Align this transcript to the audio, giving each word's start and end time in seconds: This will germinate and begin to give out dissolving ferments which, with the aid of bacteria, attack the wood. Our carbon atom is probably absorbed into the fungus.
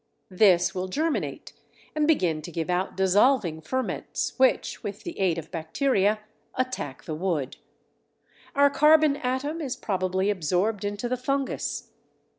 This 0.31 0.73
will 0.73 0.87
germinate 0.87 1.53
and 1.95 2.07
begin 2.07 2.41
to 2.41 2.51
give 2.51 2.71
out 2.71 2.97
dissolving 2.97 3.61
ferments 3.61 4.33
which, 4.39 4.81
with 4.81 5.03
the 5.03 5.19
aid 5.19 5.37
of 5.37 5.51
bacteria, 5.51 6.21
attack 6.55 7.03
the 7.03 7.13
wood. 7.13 7.57
Our 8.55 8.71
carbon 8.71 9.15
atom 9.17 9.61
is 9.61 9.75
probably 9.75 10.31
absorbed 10.31 10.83
into 10.83 11.07
the 11.07 11.17
fungus. 11.17 11.91